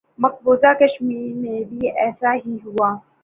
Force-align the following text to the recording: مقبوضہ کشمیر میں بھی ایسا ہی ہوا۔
مقبوضہ 0.19 0.71
کشمیر 0.79 1.33
میں 1.35 1.59
بھی 1.69 1.89
ایسا 1.95 2.33
ہی 2.35 2.57
ہوا۔ 2.65 2.89